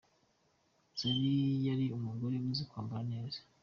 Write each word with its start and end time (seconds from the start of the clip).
Zari 0.99 1.31
yari 1.67 1.85
umugore 1.97 2.35
uzi 2.49 2.63
kwambara 2.69 3.03
neza. 3.13 3.39